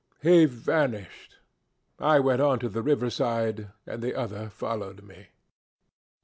He 0.23 0.45
vanished. 0.45 1.37
I 1.99 2.19
went 2.19 2.41
on 2.41 2.57
to 2.57 2.69
the 2.69 2.81
river 2.81 3.11
side, 3.11 3.67
and 3.85 4.01
the 4.01 4.15
other 4.15 4.49
followed 4.49 5.03
me. 5.03 5.27